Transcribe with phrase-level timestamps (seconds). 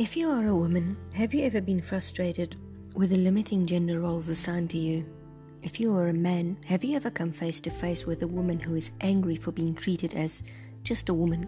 [0.00, 2.56] If you are a woman, have you ever been frustrated
[2.94, 5.04] with the limiting gender roles assigned to you?
[5.62, 8.58] If you are a man, have you ever come face to face with a woman
[8.58, 10.42] who is angry for being treated as
[10.84, 11.46] just a woman?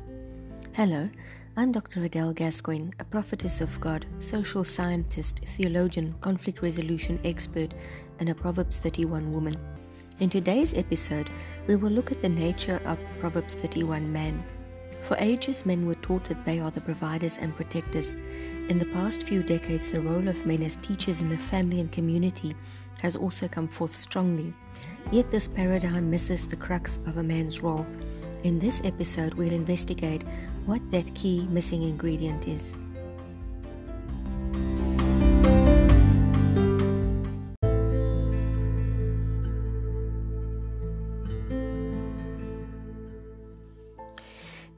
[0.77, 1.09] Hello,
[1.57, 2.05] I'm Dr.
[2.05, 7.73] Adele Gascoigne, a prophetess of God, social scientist, theologian, conflict resolution expert,
[8.19, 9.57] and a Proverbs 31 woman.
[10.21, 11.31] In today's episode,
[11.67, 14.45] we will look at the nature of the Proverbs 31 man.
[15.03, 18.15] For ages, men were taught that they are the providers and protectors.
[18.69, 21.91] In the past few decades, the role of men as teachers in the family and
[21.91, 22.55] community
[23.03, 24.55] has also come forth strongly.
[25.11, 27.85] Yet, this paradigm misses the crux of a man's role.
[28.45, 30.25] In this episode, we'll investigate
[30.67, 32.77] what that key missing ingredient is.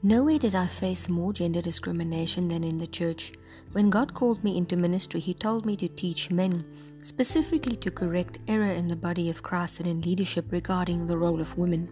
[0.05, 3.33] Nowhere did I face more gender discrimination than in the church.
[3.71, 6.63] When God called me into ministry, He told me to teach men,
[7.01, 11.41] specifically to correct error in the body of Christ and in leadership regarding the role
[11.41, 11.89] of women.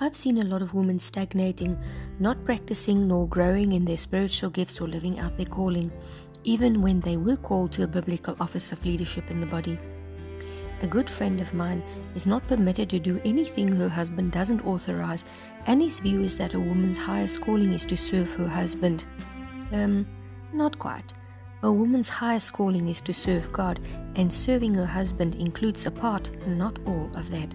[0.00, 1.78] I've seen a lot of women stagnating,
[2.18, 5.92] not practicing nor growing in their spiritual gifts or living out their calling,
[6.42, 9.78] even when they were called to a biblical office of leadership in the body.
[10.84, 11.82] A good friend of mine
[12.14, 15.24] is not permitted to do anything her husband doesn't authorize,
[15.64, 19.06] and his view is that a woman's highest calling is to serve her husband.
[19.72, 20.06] Um,
[20.52, 21.14] not quite.
[21.62, 23.80] A woman's highest calling is to serve God,
[24.16, 27.54] and serving her husband includes a part, not all, of that.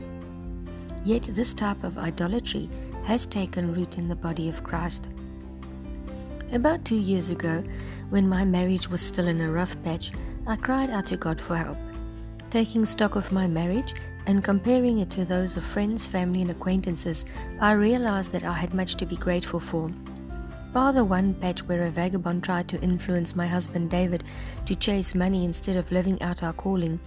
[1.05, 2.67] Yet this type of idolatry
[3.03, 5.07] has taken root in the body of Christ.
[6.51, 7.63] About two years ago,
[8.09, 10.13] when my marriage was still in a rough patch,
[10.47, 11.77] I cried out to God for help.
[12.49, 13.93] Taking stock of my marriage
[14.25, 17.25] and comparing it to those of friends, family, and acquaintances,
[17.61, 19.91] I realized that I had much to be grateful for.
[20.73, 24.23] Bar the one patch where a vagabond tried to influence my husband David
[24.65, 26.99] to chase money instead of living out our calling,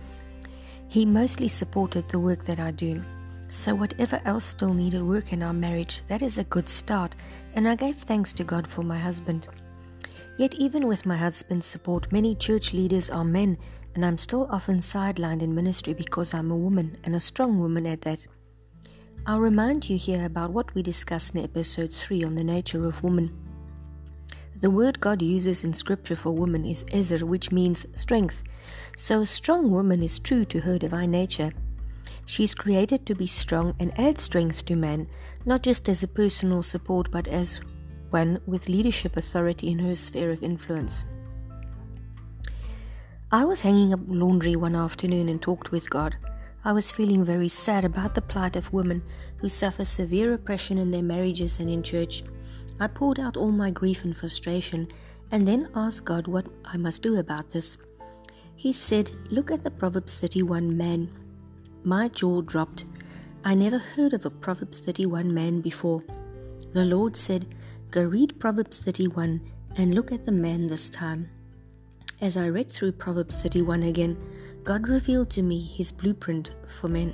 [0.89, 3.03] he mostly supported the work that I do.
[3.49, 7.17] So, whatever else still needed work in our marriage, that is a good start,
[7.55, 9.49] and I gave thanks to God for my husband.
[10.39, 13.59] Yet, even with my husband's support, many church leaders are men
[13.95, 17.87] and I'm still often sidelined in ministry because I'm a woman and a strong woman
[17.87, 18.27] at that.
[19.27, 23.05] I'll remind you here about what we discussed in episode 3 on the nature of
[23.05, 23.31] woman.
[24.61, 28.43] The word God uses in scripture for woman is ezer, which means strength.
[28.97, 31.51] So a strong woman is true to her divine nature.
[32.27, 35.09] She is created to be strong and add strength to man,
[35.45, 37.61] not just as a personal support, but as
[38.11, 41.05] one with leadership authority in her sphere of influence.
[43.35, 46.19] I was hanging up laundry one afternoon and talked with God.
[46.67, 49.03] I was feeling very sad about the plight of women
[49.39, 52.25] who suffer severe oppression in their marriages and in church.
[52.79, 54.87] I poured out all my grief and frustration
[55.31, 57.79] and then asked God what I must do about this.
[58.55, 61.09] He said, Look at the Proverbs 31 man.
[61.85, 62.85] My jaw dropped.
[63.47, 66.05] I never heard of a Proverbs 31 man before.
[66.73, 67.47] The Lord said,
[67.91, 69.41] Go read Proverbs 31
[69.77, 71.31] and look at the man this time.
[72.23, 74.17] As I read through Proverbs 31 again,
[74.63, 77.13] God revealed to me his blueprint for men.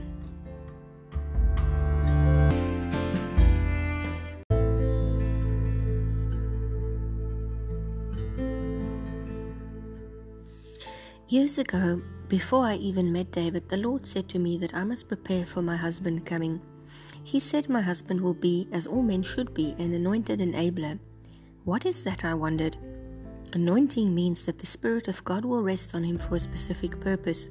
[11.28, 15.08] Years ago, before I even met David, the Lord said to me that I must
[15.08, 16.60] prepare for my husband coming.
[17.24, 20.98] He said my husband will be, as all men should be, an anointed enabler.
[21.64, 22.26] What is that?
[22.26, 22.76] I wondered.
[23.54, 27.48] Anointing means that the Spirit of God will rest on him for a specific purpose.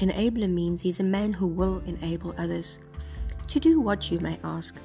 [0.00, 2.80] Enabler means he's a man who will enable others.
[3.46, 4.76] To do what, you may ask?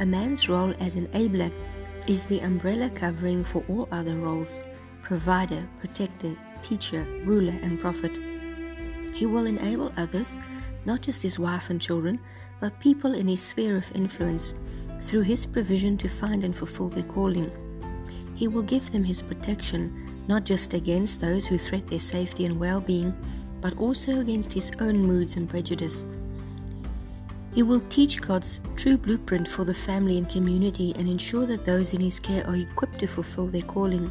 [0.00, 1.50] A man's role as enabler
[2.06, 4.60] is the umbrella covering for all other roles
[5.02, 8.18] provider, protector, teacher, ruler, and prophet.
[9.14, 10.38] He will enable others,
[10.84, 12.20] not just his wife and children,
[12.60, 14.52] but people in his sphere of influence,
[15.00, 17.50] through his provision to find and fulfill their calling.
[18.38, 22.60] He will give them His protection, not just against those who threat their safety and
[22.60, 23.12] well being,
[23.60, 26.06] but also against His own moods and prejudice.
[27.52, 31.92] He will teach God's true blueprint for the family and community and ensure that those
[31.92, 34.08] in His care are equipped to fulfill their calling.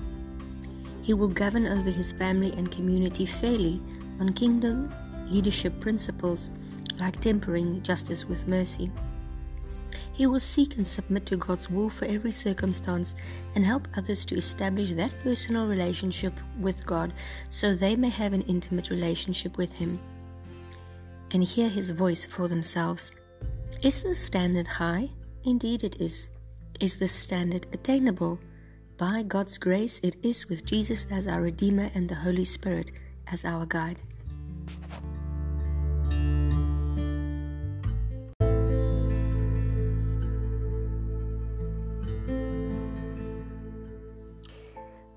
[1.04, 3.82] He will govern over His family and community fairly
[4.20, 4.92] on kingdom
[5.30, 6.52] leadership principles
[7.00, 8.92] like tempering justice with mercy.
[10.18, 13.14] He will seek and submit to God's will for every circumstance
[13.54, 17.14] and help others to establish that personal relationship with God
[17.52, 20.00] so they may have an intimate relationship with Him
[21.30, 23.12] and hear His voice for themselves.
[23.84, 25.12] Is the standard high?
[25.44, 26.30] Indeed, it is.
[26.80, 28.40] Is the standard attainable?
[28.98, 32.92] By God's grace, it is with Jesus as our Redeemer and the Holy Spirit
[33.32, 34.02] as our guide.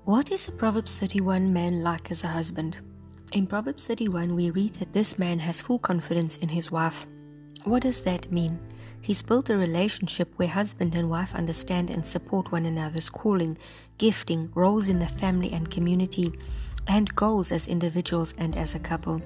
[0.05, 2.79] What is a Proverbs 31 man like as a husband?
[3.33, 7.05] In Proverbs 31, we read that this man has full confidence in his wife.
[7.65, 8.59] What does that mean?
[8.99, 13.59] He's built a relationship where husband and wife understand and support one another's calling,
[13.99, 16.33] gifting, roles in the family and community,
[16.87, 19.21] and goals as individuals and as a couple.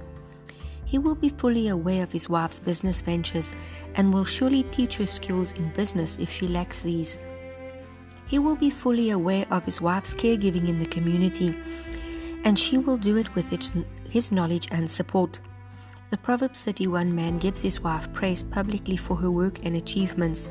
[0.84, 3.56] He will be fully aware of his wife's business ventures
[3.96, 7.18] and will surely teach her skills in business if she lacks these.
[8.28, 11.56] He will be fully aware of his wife's caregiving in the community,
[12.44, 13.50] and she will do it with
[14.10, 15.40] his knowledge and support.
[16.10, 20.50] The Proverbs 31 man gives his wife praise publicly for her work and achievements.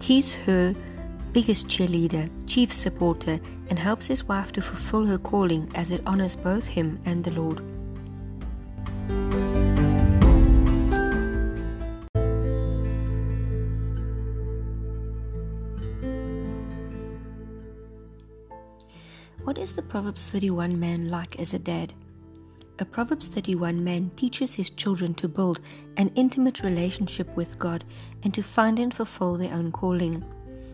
[0.00, 0.74] He's her
[1.32, 6.36] biggest cheerleader, chief supporter, and helps his wife to fulfill her calling as it honors
[6.36, 7.73] both him and the Lord.
[19.54, 21.94] What is the Proverbs 31 man like as a dad?
[22.80, 25.60] A Proverbs 31 man teaches his children to build
[25.96, 27.84] an intimate relationship with God
[28.24, 30.24] and to find and fulfill their own calling.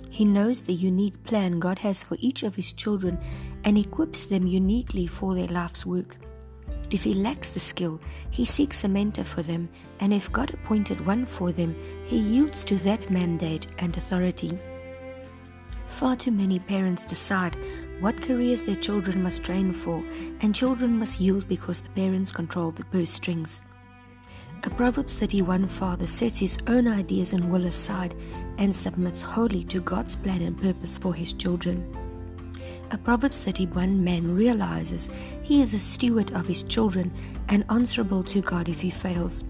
[0.09, 3.19] He knows the unique plan God has for each of his children
[3.65, 6.17] and equips them uniquely for their life's work.
[6.91, 8.01] If he lacks the skill,
[8.31, 9.69] he seeks a mentor for them,
[10.01, 14.59] and if God appointed one for them, he yields to that mandate and authority.
[15.87, 17.59] Far too many parents decide
[18.01, 20.03] what careers their children must train for,
[20.41, 23.63] and children must yield because the parents control the purse strings.
[24.65, 28.15] A Proverbs 31 father sets his own ideas and will aside
[28.59, 31.97] and submits wholly to God's plan and purpose for his children.
[32.91, 35.09] A Proverbs 31 man realizes
[35.43, 37.13] he is a steward of his children
[37.49, 39.45] and answerable to God if he fails.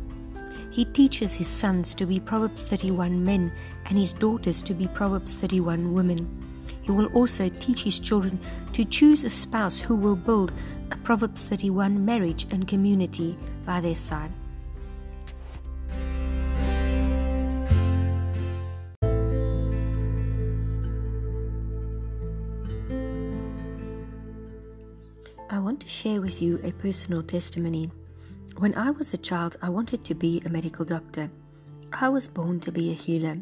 [0.71, 3.51] He teaches his sons to be Proverbs 31 men
[3.87, 6.50] and his daughters to be Proverbs 31 women.
[6.91, 8.41] He will also teach his children
[8.73, 10.53] to choose a spouse who will build
[10.91, 14.33] a Proverbs 31 marriage and community by their side.
[25.49, 27.93] I want to share with you a personal testimony.
[28.59, 31.31] When I was a child, I wanted to be a medical doctor.
[31.93, 33.39] I was born to be a healer.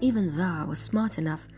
[0.00, 1.48] Even though I was smart enough,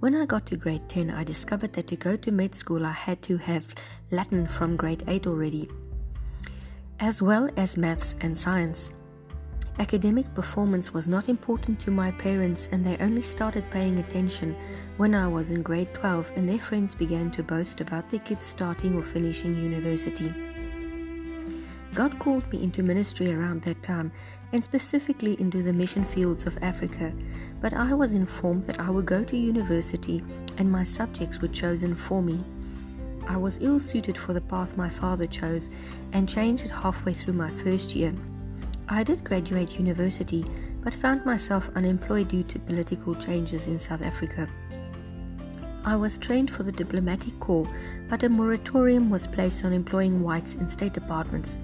[0.00, 2.92] when I got to grade 10, I discovered that to go to med school, I
[2.92, 3.74] had to have
[4.10, 5.70] Latin from grade 8 already,
[7.00, 8.92] as well as maths and science.
[9.78, 14.54] Academic performance was not important to my parents, and they only started paying attention
[14.98, 18.44] when I was in grade 12 and their friends began to boast about their kids
[18.44, 20.32] starting or finishing university.
[21.94, 24.12] God called me into ministry around that time,
[24.52, 27.12] and specifically into the mission fields of Africa.
[27.60, 30.22] But I was informed that I would go to university
[30.58, 32.42] and my subjects were chosen for me.
[33.28, 35.70] I was ill suited for the path my father chose
[36.12, 38.14] and changed it halfway through my first year.
[38.88, 40.44] I did graduate university,
[40.80, 44.48] but found myself unemployed due to political changes in South Africa.
[45.84, 47.68] I was trained for the diplomatic corps,
[48.08, 51.58] but a moratorium was placed on employing whites in state departments.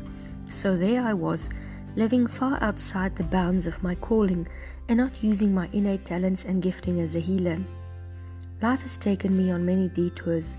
[0.49, 1.49] So there I was,
[1.97, 4.47] living far outside the bounds of my calling
[4.89, 7.59] and not using my innate talents and gifting as a healer.
[8.63, 10.57] Life has taken me on many detours,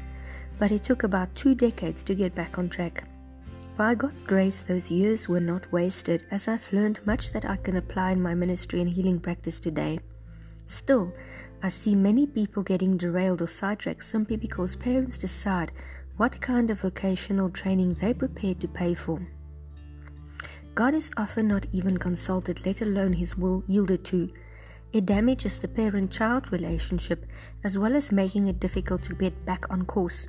[0.59, 3.05] but it took about two decades to get back on track.
[3.75, 7.77] By God's grace, those years were not wasted, as I've learned much that I can
[7.77, 9.99] apply in my ministry and healing practice today.
[10.65, 11.11] Still,
[11.63, 15.71] I see many people getting derailed or sidetracked simply because parents decide
[16.17, 19.19] what kind of vocational training they're prepared to pay for.
[20.75, 24.27] God is often not even consulted, let alone his will yielded to.
[24.91, 27.27] It damages the parent child relationship
[27.63, 30.27] as well as making it difficult to get back on course.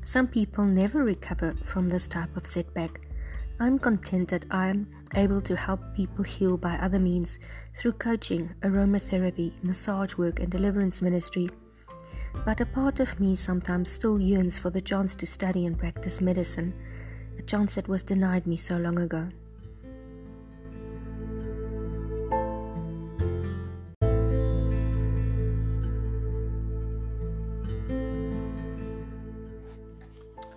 [0.00, 3.02] Some people never recover from this type of setback.
[3.60, 7.38] I'm content that I am able to help people heal by other means
[7.76, 11.50] through coaching, aromatherapy, massage work, and deliverance ministry.
[12.46, 16.22] But a part of me sometimes still yearns for the chance to study and practice
[16.22, 16.72] medicine,
[17.38, 19.28] a chance that was denied me so long ago.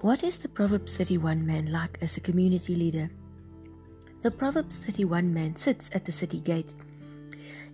[0.06, 3.10] What is the Proverbs 31 man like as a community leader?
[4.22, 6.76] The Proverbs 31 man sits at the city gate.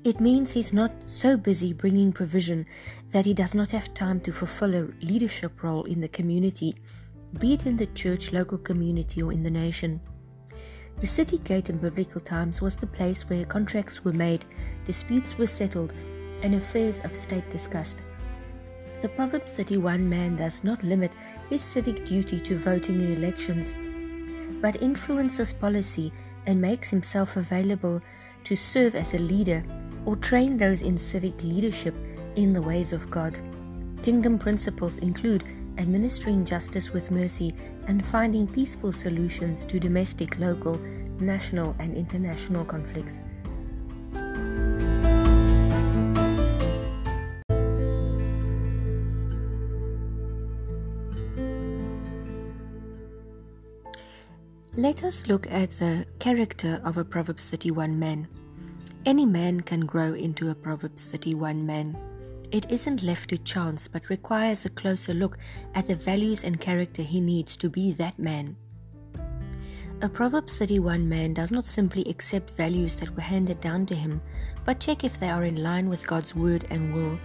[0.05, 2.67] It means he's not so busy bringing provision
[3.09, 6.73] that he does not have time to fulfill a leadership role in the community,
[7.37, 9.99] be it in the church, local community, or in the nation.
[11.01, 14.45] The city gate in biblical times was the place where contracts were made,
[14.85, 15.93] disputes were settled,
[16.41, 17.97] and affairs of state discussed.
[19.01, 21.11] The Proverbs 31 man does not limit
[21.49, 23.73] his civic duty to voting in elections,
[24.61, 26.13] but influences policy
[26.45, 27.99] and makes himself available
[28.43, 29.63] to serve as a leader
[30.05, 31.95] or train those in civic leadership
[32.35, 33.39] in the ways of God.
[34.03, 35.45] Kingdom principles include
[35.79, 37.55] administering justice with mercy
[37.87, 40.75] and finding peaceful solutions to domestic, local,
[41.19, 43.23] national, and international conflicts.
[54.81, 58.27] Let us look at the character of a Proverbs 31 man.
[59.05, 61.95] Any man can grow into a Proverbs 31 man.
[62.49, 65.37] It isn't left to chance, but requires a closer look
[65.75, 68.57] at the values and character he needs to be that man.
[70.01, 74.19] A Proverbs 31 man does not simply accept values that were handed down to him,
[74.65, 77.19] but check if they are in line with God's word and will.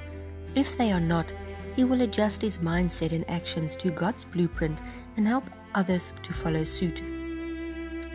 [0.55, 1.33] If they are not,
[1.75, 4.79] he will adjust his mindset and actions to God's blueprint
[5.17, 5.45] and help
[5.75, 7.16] others to follow suit.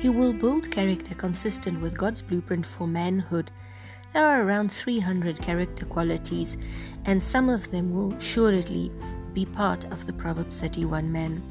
[0.01, 3.51] He will build character consistent with God's blueprint for manhood.
[4.13, 6.57] There are around 300 character qualities,
[7.05, 8.91] and some of them will surely
[9.33, 11.43] be part of the Proverbs 31 man.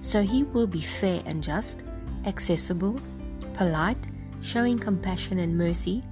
[0.00, 1.82] So he will be fair and just,
[2.24, 3.00] accessible,
[3.54, 4.06] polite,
[4.40, 6.04] showing compassion and mercy,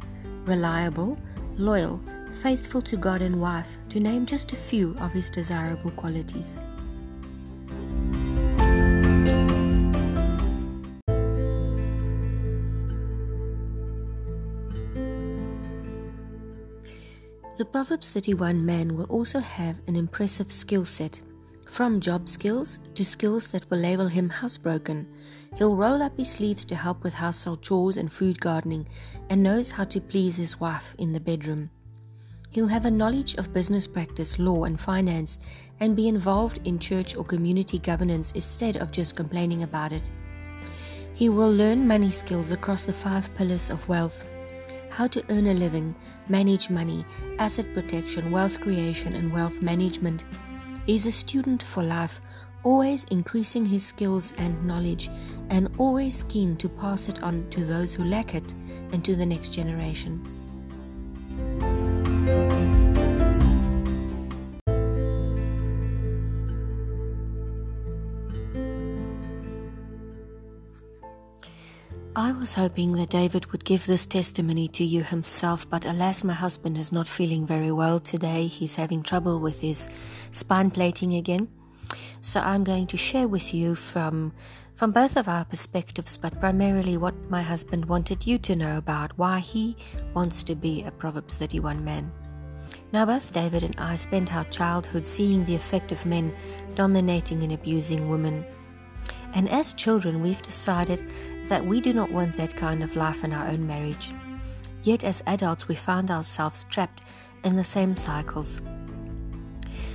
[0.47, 1.17] reliable,
[1.57, 2.03] loyal,
[2.43, 6.59] faithful to God and wife, to name just a few of his desirable qualities.
[17.57, 21.23] The Proverbs 31 man will also have an impressive skill set.
[21.71, 25.07] From job skills to skills that will label him housebroken,
[25.57, 28.89] he'll roll up his sleeves to help with household chores and food gardening
[29.31, 31.71] and knows how to please his wife in the bedroom.
[32.51, 35.39] He'll have a knowledge of business practice, law, and finance
[35.79, 40.11] and be involved in church or community governance instead of just complaining about it.
[41.15, 44.25] He will learn money skills across the five pillars of wealth
[44.95, 45.93] how to earn a living,
[46.29, 47.05] manage money,
[47.41, 50.25] asset protection, wealth creation, and wealth management.
[50.87, 52.21] He's a student for life,
[52.63, 55.11] always increasing his skills and knowledge,
[55.51, 58.55] and always keen to pass it on to those who lack it
[58.93, 60.23] and to the next generation.
[72.25, 76.33] I was hoping that David would give this testimony to you himself, but alas, my
[76.33, 78.47] husband is not feeling very well today.
[78.47, 79.90] He's having trouble with his
[80.31, 81.49] spine plating again.
[82.23, 84.33] So I'm going to share with you from
[84.73, 89.19] from both of our perspectives, but primarily what my husband wanted you to know about
[89.19, 89.76] why he
[90.14, 92.11] wants to be a Proverbs 31 man.
[92.90, 96.35] Now, both David and I spent our childhood seeing the effect of men
[96.75, 98.47] dominating and abusing women.
[99.35, 101.11] And as children, we've decided
[101.49, 104.14] that we do not want that kind of life in our own marriage.
[104.85, 107.03] Yet, as adults, we found ourselves trapped
[107.43, 108.62] in the same cycles.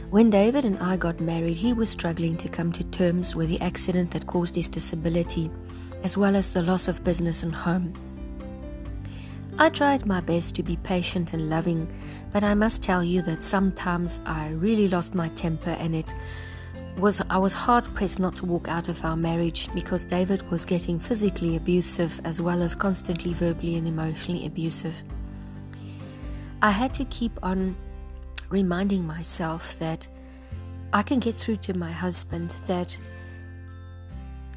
[0.10, 3.62] When David and I got married, he was struggling to come to terms with the
[3.62, 5.50] accident that caused his disability,
[6.04, 7.94] as well as the loss of business and home.
[9.60, 11.94] I tried my best to be patient and loving,
[12.32, 16.12] but I must tell you that sometimes I really lost my temper and it
[16.98, 20.66] was I was hard pressed not to walk out of our marriage because David was
[20.66, 25.04] getting physically abusive as well as constantly verbally and emotionally abusive.
[26.62, 27.76] I had to keep on
[28.50, 30.08] reminding myself that
[30.92, 32.98] I can get through to my husband that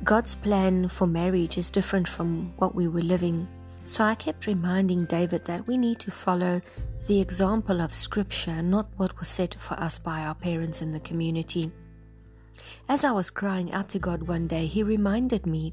[0.02, 3.46] God's plan for marriage is different from what we were living.
[3.84, 6.60] So I kept reminding David that we need to follow
[7.06, 11.00] the example of Scripture, not what was said for us by our parents in the
[11.00, 11.70] community.
[12.88, 15.72] As I was crying out to God one day, He reminded me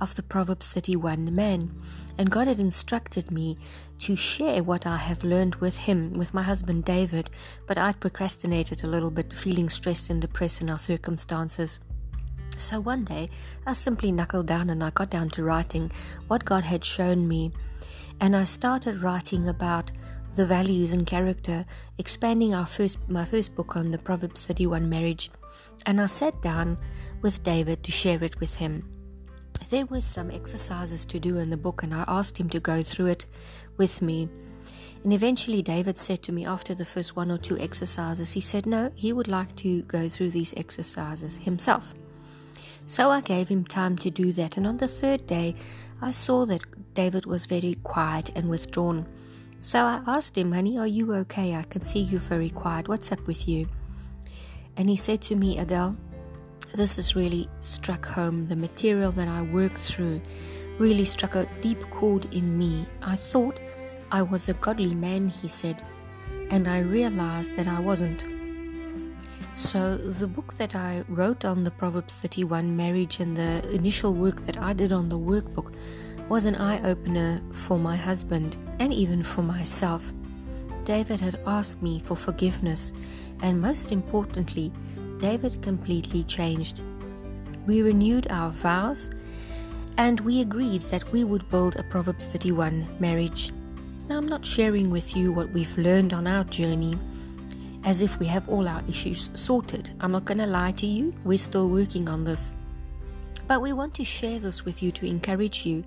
[0.00, 1.74] of the Proverbs 31 man,
[2.18, 3.56] and God had instructed me
[4.00, 7.30] to share what I have learned with Him, with my husband David,
[7.66, 11.80] but I'd procrastinated a little bit, feeling stressed and depressed in our circumstances.
[12.58, 13.30] So one day,
[13.66, 15.90] I simply knuckled down and I got down to writing
[16.28, 17.50] what God had shown me.
[18.20, 19.90] And I started writing about
[20.34, 21.64] the values and character,
[21.98, 25.30] expanding our first my first book on the Proverbs 31 marriage
[25.86, 26.78] and I sat down
[27.20, 28.88] with David to share it with him.
[29.70, 32.82] There were some exercises to do in the book, and I asked him to go
[32.82, 33.26] through it
[33.76, 34.28] with me.
[35.02, 38.66] And eventually, David said to me after the first one or two exercises, he said
[38.66, 41.94] no, he would like to go through these exercises himself.
[42.86, 44.56] So I gave him time to do that.
[44.56, 45.56] And on the third day,
[46.00, 49.06] I saw that David was very quiet and withdrawn.
[49.62, 51.54] So I asked him, Honey, are you okay?
[51.54, 52.88] I can see you very quiet.
[52.88, 53.68] What's up with you?
[54.76, 55.96] And he said to me, Adele,
[56.74, 58.48] this has really struck home.
[58.48, 60.20] The material that I worked through
[60.80, 62.86] really struck a deep chord in me.
[63.02, 63.60] I thought
[64.10, 65.80] I was a godly man, he said,
[66.50, 68.26] and I realized that I wasn't.
[69.54, 74.44] So, the book that I wrote on the Proverbs 31 marriage and the initial work
[74.46, 75.72] that I did on the workbook
[76.32, 80.14] was an eye opener for my husband and even for myself.
[80.82, 82.94] David had asked me for forgiveness,
[83.42, 84.72] and most importantly,
[85.18, 86.80] David completely changed.
[87.66, 89.10] We renewed our vows
[89.98, 93.52] and we agreed that we would build a Proverbs 31 marriage.
[94.08, 96.98] Now, I'm not sharing with you what we've learned on our journey
[97.84, 99.90] as if we have all our issues sorted.
[100.00, 102.54] I'm not going to lie to you, we're still working on this.
[103.52, 105.84] But we want to share this with you to encourage you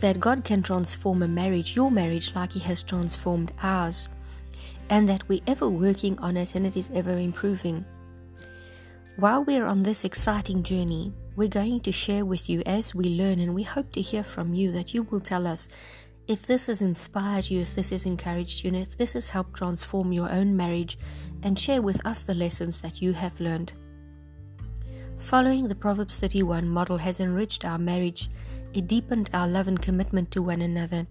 [0.00, 4.08] that God can transform a marriage, your marriage, like He has transformed ours,
[4.88, 7.84] and that we're ever working on it and it is ever improving.
[9.14, 13.38] While we're on this exciting journey, we're going to share with you as we learn,
[13.38, 15.68] and we hope to hear from you that you will tell us
[16.26, 19.54] if this has inspired you, if this has encouraged you, and if this has helped
[19.54, 20.98] transform your own marriage,
[21.40, 23.74] and share with us the lessons that you have learned.
[25.20, 28.30] Following the Proverbs 31 model has enriched our marriage,
[28.72, 31.06] it deepened our love and commitment to one another,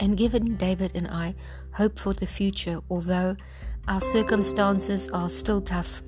[0.00, 1.36] and given David and I
[1.74, 3.36] hope for the future, although
[3.86, 6.02] our circumstances are still tough.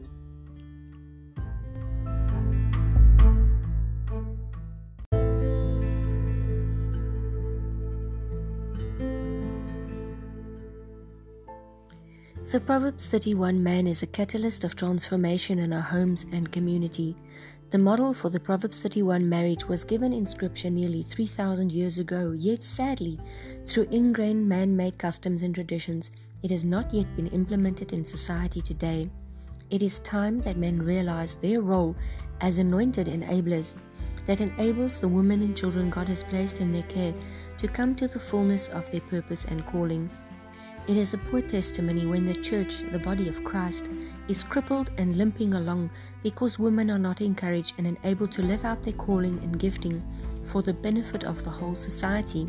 [12.55, 17.17] The Proverbs 31 man is a catalyst of transformation in our homes and community.
[17.71, 22.31] The model for the Proverbs 31 marriage was given in scripture nearly 3,000 years ago,
[22.31, 23.19] yet sadly,
[23.67, 26.13] through ingrained man made customs and traditions,
[26.45, 29.11] it has not yet been implemented in society today.
[29.71, 31.97] It is time that men realize their role
[32.41, 33.75] as anointed enablers
[34.27, 37.15] that enables the women and children God has placed in their care
[37.59, 40.09] to come to the fullness of their purpose and calling.
[40.87, 43.89] It is a poor testimony when the church, the body of Christ,
[44.29, 45.89] is crippled and limping along
[46.23, 50.03] because women are not encouraged and enabled to live out their calling and gifting
[50.45, 52.47] for the benefit of the whole society.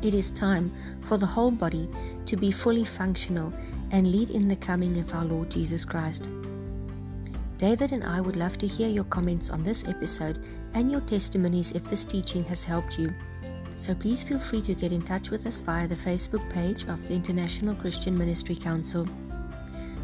[0.00, 0.72] It is time
[1.02, 1.86] for the whole body
[2.24, 3.52] to be fully functional
[3.90, 6.30] and lead in the coming of our Lord Jesus Christ.
[7.58, 11.72] David and I would love to hear your comments on this episode and your testimonies
[11.72, 13.12] if this teaching has helped you.
[13.76, 17.06] So please feel free to get in touch with us via the Facebook page of
[17.08, 19.08] the International Christian Ministry Council.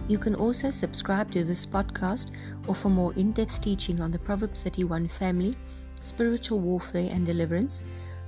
[0.09, 2.31] You can also subscribe to this podcast
[2.67, 5.55] or for more in depth teaching on the Proverbs 31 family,
[6.01, 7.85] spiritual warfare and deliverance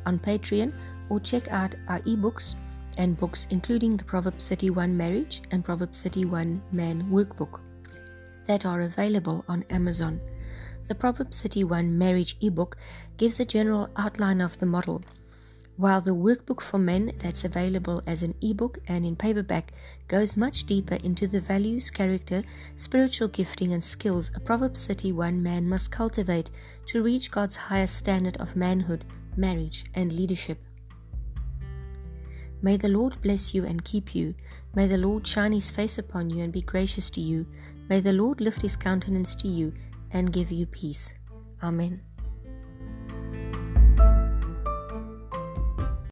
[0.07, 0.73] on Patreon
[1.09, 2.55] or check out our ebooks
[2.99, 7.61] and books, including the Proverbs 31 Marriage and Proverbs 31 Man Workbook,
[8.47, 10.21] that are available on Amazon.
[10.87, 12.77] The Proverbs 31 Marriage ebook
[13.17, 15.03] gives a general outline of the model
[15.77, 19.73] while the workbook for men that's available as an ebook and in paperback
[20.09, 22.43] goes much deeper into the values, character,
[22.77, 26.51] spiritual gifting, and skills a Proverbs 31 man must cultivate
[26.87, 29.05] to reach God's highest standard of manhood,
[29.37, 30.59] marriage, and leadership.
[32.63, 34.35] May the Lord bless you and keep you.
[34.75, 37.47] May the Lord shine his face upon you and be gracious to you.
[37.89, 39.73] May the Lord lift his countenance to you
[40.13, 41.15] and give you peace.
[41.63, 42.03] Amen.